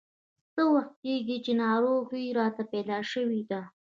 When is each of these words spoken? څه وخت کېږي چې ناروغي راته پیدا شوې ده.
څه 0.53 0.61
وخت 0.73 0.93
کېږي 1.05 1.37
چې 1.45 1.51
ناروغي 1.63 2.25
راته 2.39 2.61
پیدا 2.73 2.99
شوې 3.11 3.41
ده. 3.49 3.61